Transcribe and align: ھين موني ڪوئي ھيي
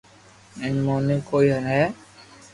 ھين 0.59 0.75
موني 0.85 1.17
ڪوئي 1.29 1.49
ھيي 1.65 1.83